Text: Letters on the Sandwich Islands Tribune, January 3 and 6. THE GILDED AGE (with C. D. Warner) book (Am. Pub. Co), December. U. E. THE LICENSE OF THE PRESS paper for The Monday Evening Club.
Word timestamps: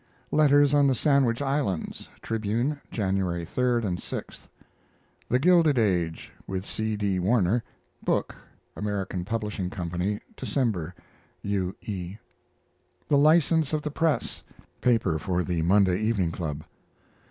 Letters 0.31 0.73
on 0.73 0.87
the 0.87 0.95
Sandwich 0.95 1.43
Islands 1.43 2.09
Tribune, 2.23 2.81
January 2.89 3.45
3 3.45 3.83
and 3.85 4.01
6. 4.01 4.49
THE 5.29 5.37
GILDED 5.37 5.77
AGE 5.77 6.31
(with 6.47 6.65
C. 6.65 6.95
D. 6.95 7.19
Warner) 7.19 7.63
book 8.01 8.33
(Am. 8.75 9.23
Pub. 9.25 9.51
Co), 9.69 9.89
December. 10.35 10.95
U. 11.43 11.75
E. 11.83 12.17
THE 13.09 13.17
LICENSE 13.19 13.73
OF 13.73 13.83
THE 13.83 13.91
PRESS 13.91 14.41
paper 14.81 15.19
for 15.19 15.43
The 15.43 15.61
Monday 15.61 15.99
Evening 16.01 16.31
Club. 16.31 16.63